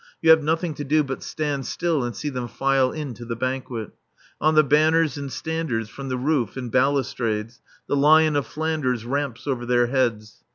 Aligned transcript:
You 0.19 0.31
have 0.31 0.41
nothing 0.41 0.73
to 0.73 0.83
do 0.83 1.03
but 1.03 1.21
stand 1.21 1.67
still 1.67 2.03
and 2.03 2.15
see 2.15 2.29
them 2.29 2.47
file 2.47 2.91
in 2.91 3.13
to 3.13 3.23
the 3.23 3.35
banquet. 3.35 3.91
On 4.39 4.55
the 4.55 4.63
banners 4.63 5.15
and 5.15 5.31
standards 5.31 5.89
from 5.89 6.09
the 6.09 6.17
roof 6.17 6.57
and 6.57 6.71
balustrades 6.71 7.61
the 7.85 7.95
Lion 7.95 8.35
of 8.35 8.47
Flanders 8.47 9.05
ramps 9.05 9.45
over 9.45 9.63
their 9.63 9.85
heads. 9.85 10.43